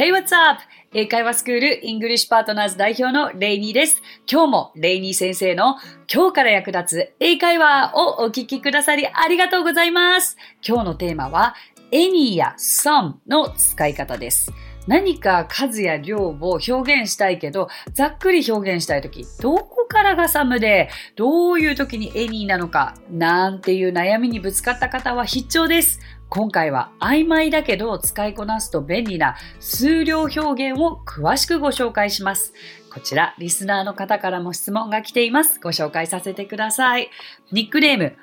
[0.00, 0.62] Hey, what's up?
[0.94, 4.00] 英会話スクールイングリッシュパートナーズ代表のレイニーです。
[4.26, 5.76] 今日もレイニー先生の
[6.10, 10.38] 今日から役立つ英会話をお聞きくださりありがとうございます。
[10.66, 11.54] 今日のテーマは
[11.92, 14.50] any や some の使い方です。
[14.86, 16.32] 何か数や量を
[16.66, 26.00] 表現したいけど、ざっくり表現したいとき、どこからが some で、どういう時に any なのか、なんていう悩みにぶつかった方は必聴です。
[26.30, 32.54] 今回は曖昧だけど使いこなすと便利な数量表現を詳しくご紹介します。
[32.94, 35.58] こちら、リスナーの方からも質問が来ています。
[35.60, 37.10] ご紹介させてください。
[37.50, 38.16] ニックネーム、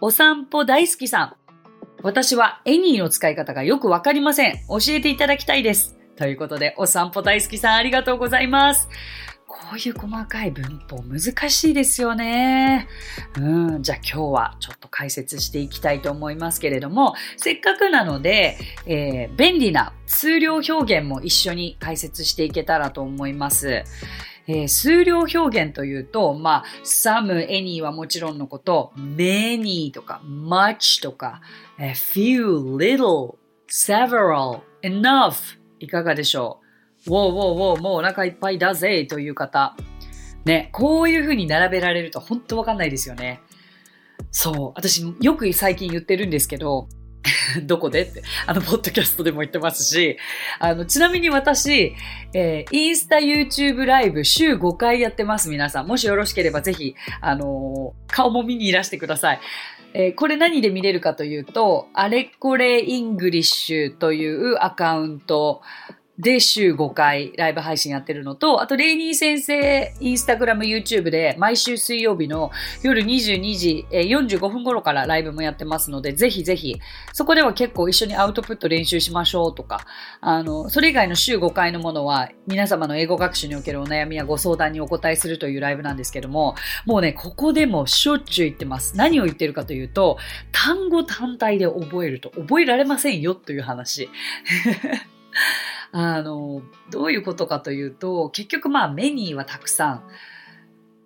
[0.00, 1.36] お散歩大好きさん。
[2.02, 4.54] 私はエニーの使い方がよくわかりません。
[4.68, 5.96] 教えていただきたいです。
[6.16, 8.88] ということで、お散歩大好きさんありがとうございます。
[9.54, 12.88] こういう細かい文法難しいですよね。
[13.38, 23.84] うん、じゃあ今日はちょっと解説していきたいと思いますけれども、せっかくなので、えー、便利な数量表現も一緒に解説していけたらと思います。
[24.46, 31.40] えー、数量表現というと、まあ、some, any はもちろんのこと、many とか much とか、
[31.78, 33.36] え、few, little,
[33.70, 36.63] several, enough いかがでしょう？
[37.06, 39.76] ウォーウォーウォー、もうお腹いっぱいだぜという方。
[40.44, 43.40] ね、こういう風に並べられると本当わかんないですよね。
[44.30, 44.72] そう。
[44.74, 46.88] 私、よく最近言ってるんですけど、
[47.64, 50.18] どこでって、あの、ポッドキャストでも言ってますし、
[50.58, 51.94] あの、ちなみに私、
[52.34, 55.86] えー、インスタ、YouTube ライブ週5回やってます、皆さん。
[55.86, 59.40] もしよろしければぜひ、あのー、顔も見にいらしてください。
[59.94, 65.62] えー、これ何で見れるかというと、あれこれイングリッシュというアカウント
[66.18, 76.76] で週5回ライブ配信やってるのと、あとレイニー先生インスタグラム YouTube で毎週水曜日の夜22時45分頃からライブもやってますので、ぜひぜひ、
[77.12, 79.86] そこでは結構一緒にアウトプット練習しましょうとか、
[80.20, 86.54] あの、それ以外の週5回のものは皆様の英語学習におけるお悩みやご相談にお答えするというライブなんですけども、
[86.86, 88.96] もうね、ここでもしょっちゅう言ってます。
[88.96, 90.18] 何を言ってるかというと、
[90.52, 94.08] 単語単体で覚えると覚えられませんよという話。
[95.96, 100.02] あの、どういうことかというと、結局まあ many はたくさん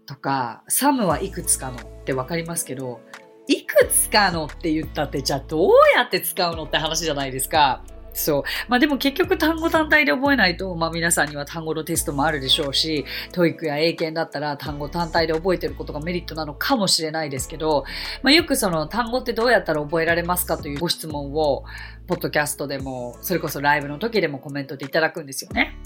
[0.07, 3.03] とか、 some はいくつかのってわかりますけど、
[3.49, 7.85] いくつかのって言ったって、じゃあどうやって使うのって話じゃないですか。
[8.19, 8.43] そう。
[8.69, 17.85] まあでも結局単語単体で覚えないと、まあ皆さんには単語のテストもあるでしょうし、 TOEIC や英検だったら単語単体で覚えてることがメリットなのかもしれないですけど、
[18.23, 21.65] まあよくその単語ってどうやったら覚えられますかというご質問を、
[22.09, 25.77] ポッドキャストでも、それこそライブの時でもコメントでいただくんですよね。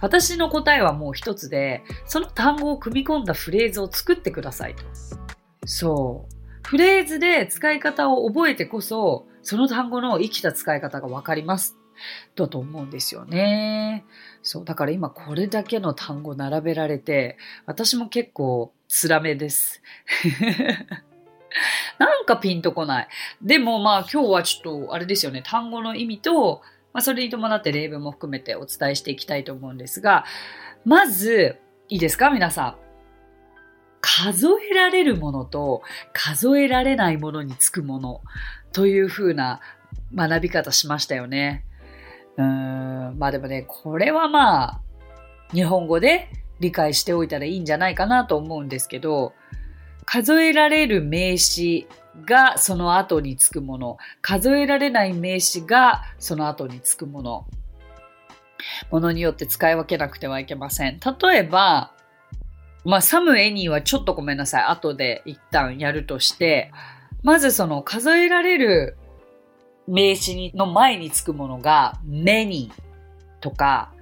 [0.00, 4.84] 私の答えはもう一つで、その単語を組み込んだフレーズを作ってくださいと。
[5.66, 6.36] そう。
[6.66, 11.76] フレーズで使い方を覚えてこそ、その単語の生きた使い方がわかります。
[12.34, 14.04] だと思うんですよね。
[14.42, 14.64] そう。
[14.64, 19.82] だから今これだけの単語並べられて、私も結構つらめです。
[21.98, 23.08] なんかピンとこない。
[23.40, 25.42] でもまあ今日はちょっとあれですよね。
[25.46, 30.24] 単語の意味と、まあ、それに伴って例文も含めてお伝えしていきたいと思うんですが、
[30.84, 31.56] まず、
[31.88, 32.86] いいですか皆さん。
[34.00, 35.82] 数えられるものと
[36.12, 38.20] 数えられないものにつくもの
[38.76, 39.60] というふうな
[40.14, 41.64] 学び方しましたよね。
[42.36, 44.80] うん、まあでもね、これはまあ、
[45.54, 46.28] 日本語で
[46.60, 49.32] 理解しておいたらいいんじゃないかなと思うんですけど、
[50.04, 51.88] 数えられる名詞
[52.26, 57.46] がその後につくもの、数えられない名詞がその後につくもの、
[58.90, 61.00] ものによって使い分けなくてはいけません。
[61.00, 61.92] 例えば、
[62.84, 64.64] まあ、サムエニーはちょっとごめんなさい。
[64.64, 66.70] 後で一旦やるとして、
[67.26, 68.96] まずその数えられる
[69.88, 72.70] 名詞の前につくものが many
[73.40, 73.92] とか、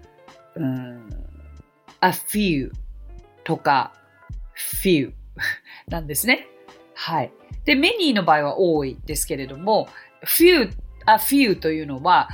[0.54, 1.08] うん、
[2.02, 2.70] a few
[3.42, 3.94] とか
[4.82, 5.12] few
[5.88, 6.46] なんですね。
[6.92, 7.32] はい。
[7.64, 9.88] で、many の場合は多いですけれども、
[10.26, 10.70] few,
[11.06, 12.28] a few というのは、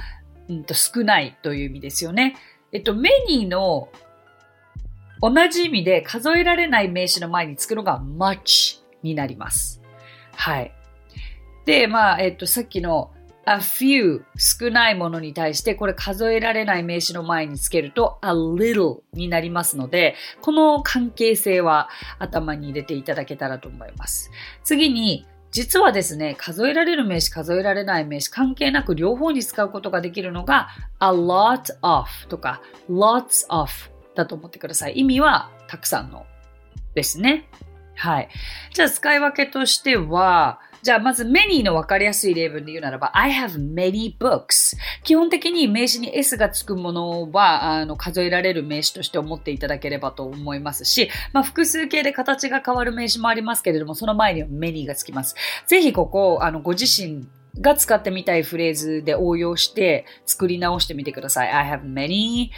[0.48, 2.34] うんと少ないという意味ですよね。
[2.72, 3.90] えっと、many の
[5.22, 9.80] 同じ意味で数えられない名詞の前につくのが much になります。
[10.34, 10.74] はい。
[11.70, 13.12] で、まあ、えっと、さっきの
[13.46, 21.88] a few 少ないものに対してこれ数えられない名詞の前につけると a little になりますので、この関係性は
[22.18, 24.32] 頭に入れていただけたらと思います。
[24.64, 33.70] 次に、実はですね、数えられる名詞、数えられない名詞、関係なく両方に使うことができるのが a lot of とか lots of
[34.16, 34.98] だと思ってください。
[34.98, 36.26] 意味はたくさんの
[36.94, 37.48] ですね。
[37.94, 38.28] はい。
[38.74, 55.34] じゃあ使い分けとしては、じゃあまず many の分かりやすい例文で言うならば I have many books 基本的に名詞に s がつくものはあの数えられる名詞として思っていただければと思いますし、まあ、複数形で形が変わる名詞もありますけれどもその前には many がつきます。
[55.66, 57.26] ぜひここあのご自身
[57.60, 61.50] が使ってみたいフレーズで応用して作り直してみてください。
[61.50, 62.50] I have many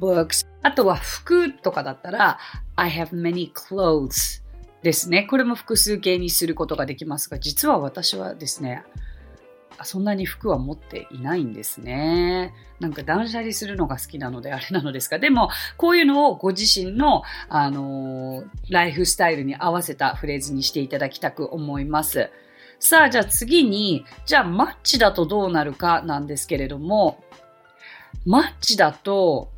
[0.00, 0.46] books.
[0.62, 2.38] あとは服とかだったら
[2.76, 4.42] I have many clothes
[4.82, 5.24] ですね。
[5.24, 8.82] これも複数形にすることができますが、実は私はですね、
[9.82, 12.52] そんなに服は持っていないんですね。
[12.80, 22.30] なんか断捨離するのが好きなのであれなのですが、でもこういうのをご自身の、あのー、ライフスタイルに合わせたフレーズにしていただきたく思います。
[22.78, 27.22] さあ、じゃあ次に、じゃあマッチだとどうなるかなんですけれども、
[28.24, 29.50] マッチだと、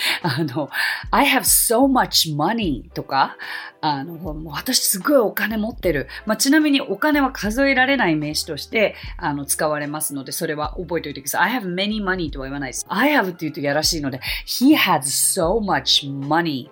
[0.22, 0.70] あの、
[1.10, 3.36] I have so much money とか、
[3.80, 6.08] あの、もう私すごいお金持ってる。
[6.26, 11.52] まあ、ちなみにお金は数えられない名詞としてあの使われますので、それは覚えておいてください。
[11.52, 12.86] I have many money とは言わないです。
[12.88, 16.68] I have って言うとやらしいので、He has so much money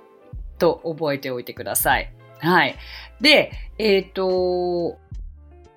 [0.58, 2.12] と覚えておいてください。
[2.40, 2.76] はい。
[3.20, 4.98] で、えっ、ー、と、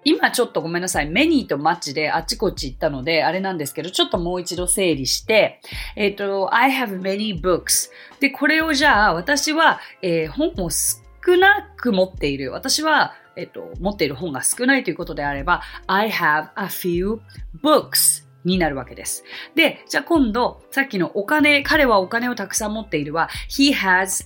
[0.04, 1.10] 今ちょっとごめんなさい。
[1.10, 5.62] メニーとマッチであちこち行ったので、あれなんですけど、ちょっともう一度整理して、
[5.96, 7.90] えっ、ー、と、I have many books.
[8.20, 12.52] で、これをじゃあ、私は、えー、本を少なく持っている。
[12.52, 17.20] 私は、えっ、ー、と、持っている本が少ないということであれば、I have a few
[17.64, 18.26] books.
[18.44, 19.24] になるわけです。
[19.54, 24.26] で、じゃあ今度、さっきのお金、彼はお金をたくさん持っているは、he has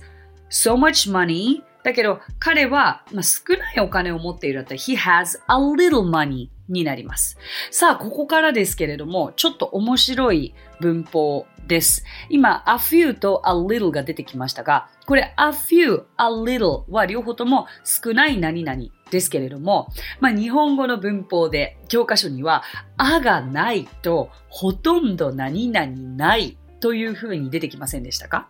[0.50, 7.38] so much money だけど、彼は、まあ、少ないお金を持っているだったら、he has a little money になります。
[7.70, 12.04] さあ、ここからですけれども、ちょっと面白い文法です。
[12.28, 19.88] 今、a few と a little が出てきましたが、これ a few, a little は両方とも少ない何々ですけれども、
[20.18, 22.64] まあ、日本語の文法で教科書には、
[22.96, 25.86] あがないとほとんど何々
[26.16, 28.48] ないというふうに出てきませんでしたか？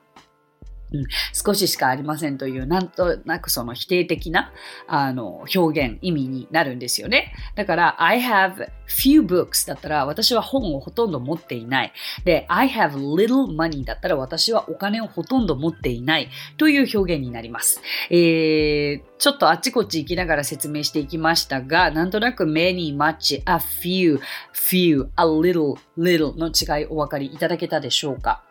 [0.93, 4.53] うん、少ししかありませんという、なんとなくその否定的な、
[4.87, 7.35] あの、表現、意味になるんですよね。
[7.56, 11.93] だから、I have few books だったら、私は本をほとんど持っていない。
[12.25, 17.81] で、I have little money だったら、私はお金をほとんど持っていないという表現になります。
[18.11, 24.21] えー、ちょっとあっちこっち行きながら説明していきましたが、なんとなく many, much, a few,
[24.55, 28.44] few, a little, little の違いお分かりいただけたでしょうか？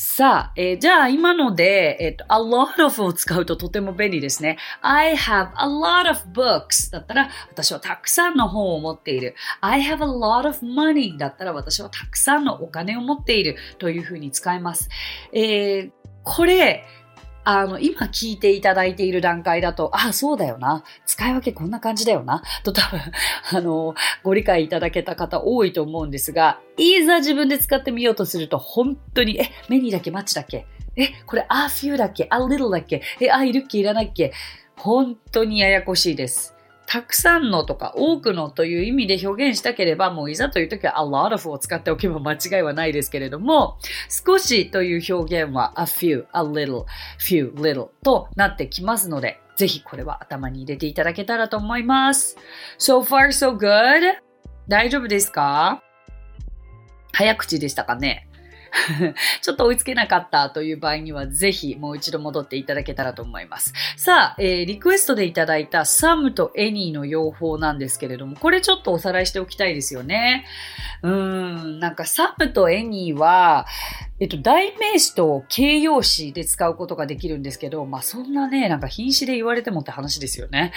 [0.00, 4.56] さあ、えー、じゃあ今ので、えっ、と、a lot of を使うととても便利ですね。
[4.80, 9.34] I have a lot of books だったら私はたくさんの本を持っている。
[9.60, 14.88] I have a lot of money だったら私はたくさんのお金を持っているというふうに使います。
[15.32, 15.90] えー、
[16.22, 16.84] これ、
[17.50, 20.84] あの、今聞いていただいている段階だと、あ、そうだよな。
[21.06, 22.42] 使い分けこんな感じだよな。
[22.62, 23.00] と多分、
[23.56, 30.66] あの、ご理解いただけた方多いと思うんですが、いざ自分で使ってみようとすると、本当に、え、メニーだけマッチだっけ？
[30.96, 32.26] え、これ、あ、フューだっけ？
[32.28, 33.00] あ、リトルだっけ？
[33.18, 33.78] え、あ、いるっけ？
[33.78, 34.32] いらないっけ？
[34.76, 36.54] 本当にややこしいです。
[36.90, 43.76] たくさんのとか多くのという意味で表現したければ、もういざという時は a lot of を使っておけば間違いはないですけれども、
[44.08, 46.86] 少しという表現は a few, a little,
[47.20, 52.38] few, little となってきますので、ぜひこれは頭に入れていただけたらと思います。
[52.78, 54.14] So far so good?
[54.66, 55.82] 大丈夫ですか？
[57.12, 58.27] 早口でしたかね？
[59.42, 63.72] ちょっと追いつけなかったという場合には、ぜひもう一度戻っていただけたらと思います。
[63.96, 70.44] さあ、えー、リクエストでいただいたサムとエニーの用法なんですけれども、これちょっとおさらいしておきたいですよね。
[71.02, 73.66] うーん、なんか some と any は、
[74.20, 80.72] えっと、代名詞と形容詞で使うことができるんですけど、まあそんなね、なんか品詞で言われてもって話ですよね。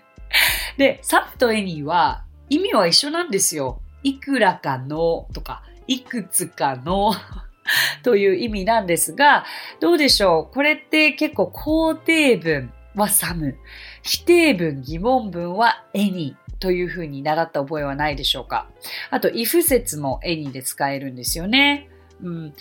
[0.76, 3.80] で、 some と any は意味は一緒なんですよ。
[4.02, 7.12] いくらかのとか、いくつかの
[8.04, 9.44] という意味なんですが、
[9.80, 10.54] どうでしょう？
[10.54, 13.56] これって結構肯定文は some、
[14.02, 18.68] 否定文、疑問文は any というふうに習った覚えはないでしょうか？
[19.10, 21.88] あと、if 説もエニで使えるんですよね。
[22.22, 22.54] うん。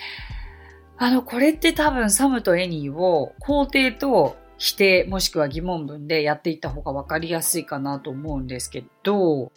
[0.97, 9.51] あの、これって多分 some と any を肯定と否定もしくは疑問文でやっていった方が分かりやすいかなと思うんですけど、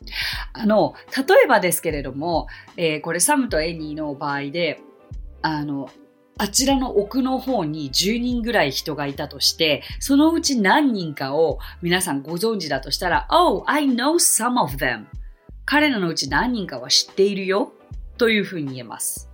[0.53, 4.81] あの、例えばですけれども、えー、これ some と any の場合で、
[5.43, 5.91] あの、
[6.37, 15.07] あちらの奥の方に10人ぐらい人がいたとして、そのうち何人かを皆さんご存知だとしたら、Oh, I know some of them.
[15.67, 17.73] 彼らのうち何人かは知っているよ
[18.19, 19.30] というふうに言えます。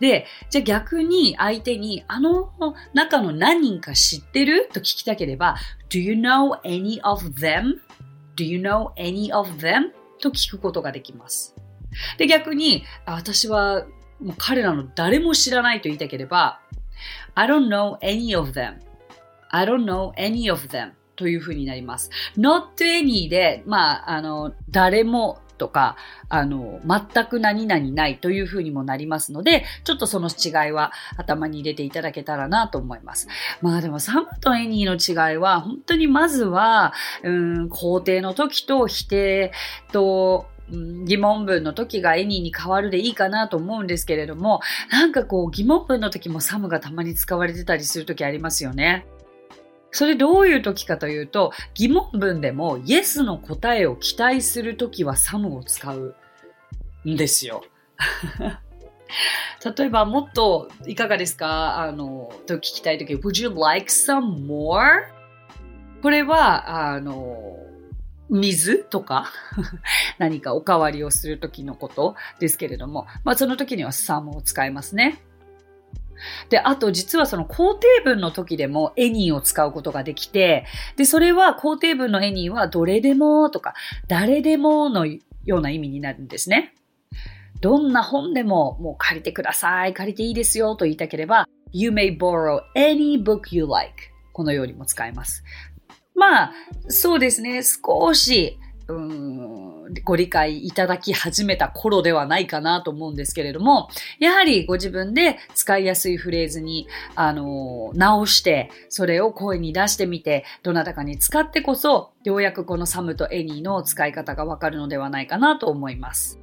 [0.00, 2.52] で、じゃあ逆に相手に、あの
[2.94, 5.56] 中の何人か知ってると聞きたければ、
[5.88, 7.80] Do you know any of them?
[8.36, 9.92] Do you know any of them?
[10.20, 11.54] と聞くことができます。
[12.18, 13.84] で、逆に、私は
[14.20, 16.60] もう彼らの誰も知らないと言いたければ、
[17.34, 20.92] I don't know any of them.I don't know any of them.
[21.16, 22.10] というふうになります。
[22.38, 25.94] not any で、まあ、あの、誰もとか、
[26.28, 33.28] あの、全く何々ないというふうにもなりますので、ちょっとその違いは頭に入れていただけたらなと思います。
[33.60, 36.92] まあでも some と any の違いは、本当にまずは、
[37.22, 39.52] うん、肯定の時と否定
[39.92, 40.46] と、
[41.04, 49.06] 疑問文の時が any に変わるでいいかなと思うんですけれども、なんかこう疑問文の時も some がたまに使われてたりする時ありますよね。
[49.92, 56.16] それどういう時かというと、疑問文でも Yes の答えを期待する時は some を使う
[57.06, 57.62] んですよ。
[59.76, 61.78] 例えばもっといかがですか？
[61.80, 65.04] あの、と聞きたい時 Would you like some more?
[66.02, 67.58] これは、あの、
[68.30, 69.30] 水とか
[70.18, 75.22] 何かおかわりをする時のことですけれども、まあその時には some を使いますね。
[76.48, 83.74] で、あと実はその肯定文の時でもエニーを使うことができて、で、それは肯定文のエニーはどれでもとか
[84.08, 86.74] 誰でものような意味になるんですね。
[87.60, 93.94] どんな本でももう借りてください、借りていいですよと言いたければ、You may borrow any book you like
[94.32, 95.44] このようにも使えます。
[96.14, 96.52] まあ、
[96.88, 97.62] そうですね。
[97.62, 98.58] 少し
[98.96, 116.38] うんご理解いただき始めた頃ではないかなと思うんですけれども、やはりご自分で使いやすいフレーズに、あの、直して、それを声に出してみて、どなたかに使ってこそ、ようやくこのサムとエニーの使い方がわかるのではないかなと思います。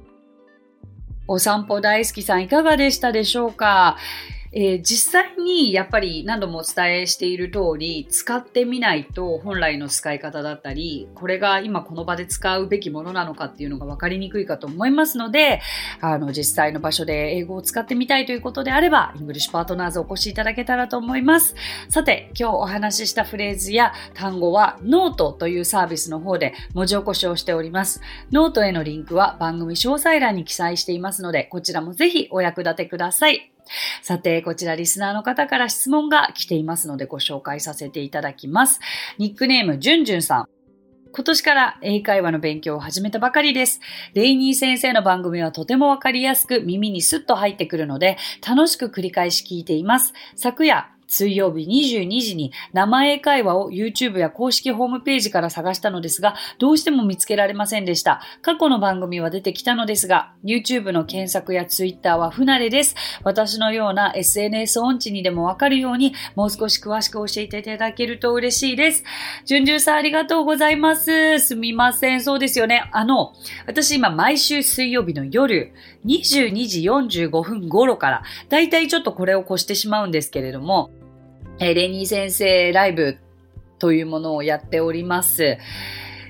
[1.26, 3.96] お散歩大好きさんいかがでしたでしょうか？
[4.52, 15.60] えー、実際にやっぱり何度もお伝えしている通り使ってみないと本来の使い方だったりこれが今この場で使うべきものなのかっていうのが分かりにくいかと思いますので
[16.00, 21.54] あの実際の場所で英語を使ってみたいということであればイングリッシュパートナーズお越しいただけたらと思います。
[21.88, 28.00] さて今日お話ししたフレーズや単語はノートというサービスの方で文字起こしをしております。
[28.32, 33.52] ノートへのリンクは番組詳細欄に記載していますのでこちらもぜひお役立てください。
[34.02, 38.80] さて、こちらリスナーの方から質問が来ていますのでご紹介させていただきます。
[39.18, 40.46] ニックネーム、じゅんじゅんさん。
[41.12, 43.80] 今年から英会話の勉強を始めたばかりです。
[44.14, 50.12] レイニー先生の番組はとてもわかりやすく耳にスッと入ってくるので楽しく繰り返し聞いています。
[50.36, 58.22] 昨夜、水曜日22時に生英会話を YouTube や公式ホームページから探したのですが、どうしても見つけられませんでした。
[58.42, 62.94] 過去の番組は出てきたのですが、YouTube の検索や Twitter は不慣れです。
[63.24, 69.02] 私のような SNS 音痴にでもわかるように、もう少し詳しく教えていただけると嬉しいです。
[69.44, 71.40] じゅんじゅんさんありがとうございます。
[71.40, 72.20] すみません。
[72.20, 72.88] そうですよね。
[72.92, 73.32] あの、
[73.66, 75.72] 私今毎週水曜日の夜、
[76.06, 80.90] 22時45分頃から、だいたいちょっとこれを越してしまうんですけれども、
[81.62, 83.18] えレニー先生ライブ
[83.78, 85.58] というものをやっております。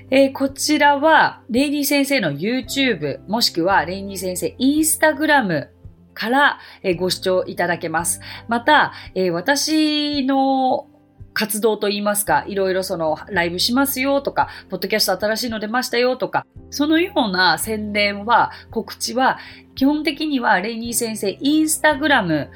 [0.09, 5.69] えー、こちらは、レイニー先生の YouTube、もしくはレイニー先生 Instagram
[6.13, 8.19] から、えー、ご視聴いただけます。
[8.49, 10.87] また、えー、私の
[11.33, 19.39] 活動といいますか、いろいろそのライブしますよとか、ポッドキャスト新しいの出ましたよとか、そのような宣伝は、告知は、
[19.75, 22.49] 基本的にはレイニー先生インスタグラム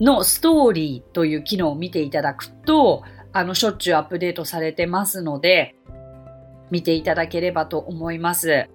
[0.00, 3.02] のストーリーという機能を見ていただくと、
[3.32, 5.74] あの、しょっちゅうアップデートされてますので、
[6.70, 8.68] 見ていただければと思います。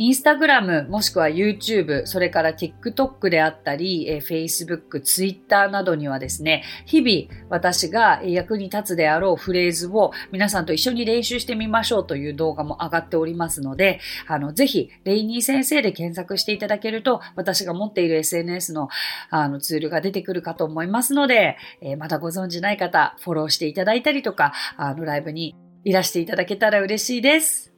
[0.00, 18.88] インスタグラムもしくは YouTube、それから TikTok であったり、え Facebook、Twitter などにはですね、日々私が役に立つであろうフレーズを皆さんと一緒に練習してみましょうという動画も上がっておりますので、あの、ぜひ、レイニー先生で検索していただけると、私が持っている SNS の
[19.28, 27.74] あのツールが出てくるかと思いますので、えー、まだご存知ない方、フォローしていただいたりとか、あの、ライブにいらしていただけたら嬉しいです。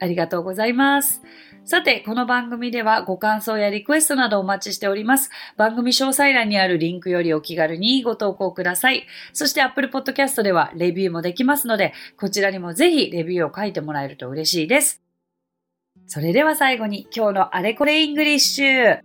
[0.00, 1.22] ありがとうございます。
[1.64, 5.30] さて、この番組ではご感想やリクエストなどお待ちしております。
[5.56, 9.06] 番組詳細欄にあるリンクよりお気軽にご投稿ください。
[9.32, 15.02] そして Apple Podcast ではレビューもできますので、こちらにもぜひレビューを書いてもらえると嬉しいです。
[16.06, 19.00] それでは最後に今日のあれこれイングリッシュ。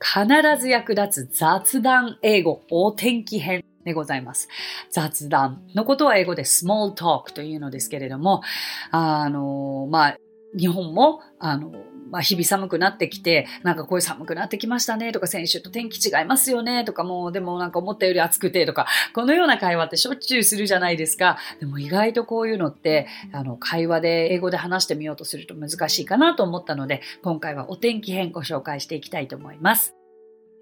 [0.00, 3.64] 必ず役立つ雑談英語お天気編。
[3.84, 4.48] でございます。
[4.90, 8.42] 雑談のことは英語で small talk というのですけれども、
[8.90, 10.16] あの、まあ、
[10.58, 11.72] 日本も、あの、
[12.10, 21.38] まあ、日々寒くなってきて、なんかこういう寒くなってきましたねとか、先週と天気違いますよねとか、もうでもなんか思ったより暑くてとか、このような会話ってしょっちゅうするじゃないですか。
[21.58, 29.96] でも意外とこういうのって、あの、会話で英語で話してみようとすると難しいかなと思ったので、今回はお天気編ご紹介していきたいと思います。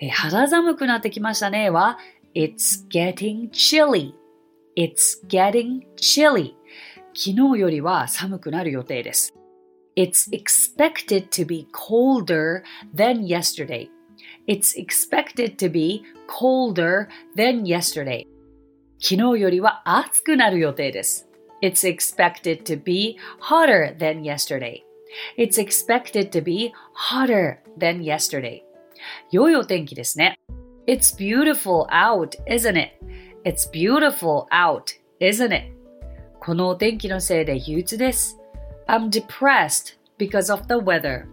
[0.01, 1.99] え肌寒くなってきましたねは、
[2.35, 4.15] It's getting chilly.
[4.75, 6.55] It's getting chilly.
[7.15, 9.35] 昨日よりは寒くなる予定です。
[9.96, 13.90] It's expected to be colder than yesterday.
[14.48, 18.26] It's expected to be colder than yesterday.
[19.00, 21.28] 昨日よりは暑くなる予定です。
[21.62, 24.84] It's expected to be hotter than yesterday.
[25.38, 28.62] It's expected to be hotter than yesterday.
[29.32, 30.40] 良いお天気ですね。
[30.88, 32.92] It's beautiful out, isn't it?
[33.44, 34.84] It's beautiful out,
[35.20, 35.74] isn't it?
[36.40, 38.38] このお天気のせいで憂鬱です。
[38.89, 41.29] I'm depressed because of the weather.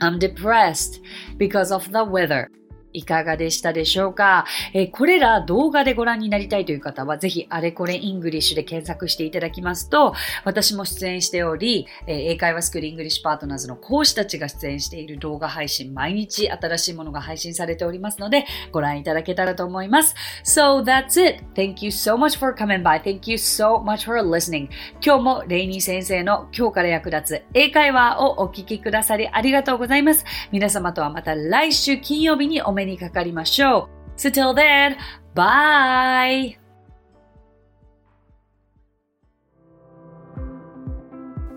[0.00, 1.00] I'm depressed
[1.36, 2.48] because of the weather.
[2.92, 4.44] いかがでしたでしょうか、
[4.74, 20.14] え、これら動画でご覧になりたいという方は、ぜひあれこれイングリッシュで検索していただきますと、私も出演しており、え、英会話スクールイングリッシュパートナーズの講師たちが出演している動画配信、毎日新しいものが配信されておりますので、ご覧いただけたらと思います。
[20.44, 21.44] So that's it.
[21.54, 23.00] Thank you so much for coming by.
[23.02, 24.68] Thank you so much for listening.
[25.04, 30.24] 今日もレイニー先生の今日から役立つ英会話をお聞きくださりありがとうございます。
[30.52, 34.18] 皆様とはまた来週金曜日にお目にかかりましょう。
[34.18, 34.96] So till then,
[35.34, 36.58] bye!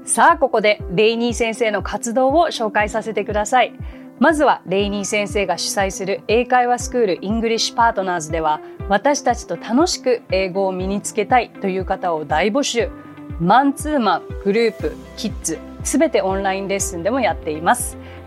[0.05, 3.73] さあ、ここでレイニー先生の活動を紹介させてください。
[4.19, 12.89] まずはレイニー先生が主催する英会話スクールイングリッシュパートナーズでは私たちと楽しく英語を身につけたいという方を大募集
[13.39, 17.97] マンツーマングループキッズすべてオンラインレッスンでもやっています